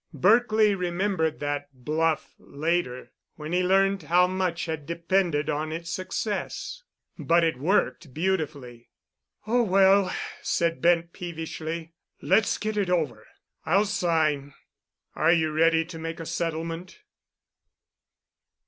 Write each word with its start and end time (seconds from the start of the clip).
Berkely 0.15 0.73
remembered 0.75 1.39
that 1.41 1.69
"bluff" 1.85 2.33
later, 2.39 3.11
when 3.35 3.51
he 3.51 3.61
learned 3.61 4.01
how 4.01 4.25
much 4.25 4.65
had 4.65 4.87
depended 4.87 5.47
on 5.47 5.71
its 5.71 5.91
success. 5.91 6.81
But 7.19 7.43
it 7.43 7.59
worked 7.59 8.11
beautifully. 8.11 8.89
"Oh, 9.45 9.61
well," 9.61 10.11
said 10.41 10.81
Bent 10.81 11.13
peevishly, 11.13 11.93
"let's 12.19 12.57
get 12.57 12.77
it 12.77 12.89
over. 12.89 13.27
I'll 13.63 13.85
sign. 13.85 14.55
Are 15.15 15.31
you 15.33 15.51
ready 15.51 15.85
to 15.85 15.99
make 15.99 16.19
a 16.19 16.25
settlement?" 16.25 17.01